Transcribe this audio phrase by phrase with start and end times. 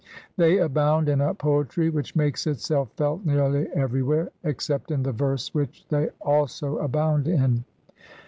[0.35, 5.11] They abound in a poetry which makes itself felt nearly everywhere, ex cept in the
[5.11, 7.63] verse which they also aboimd in.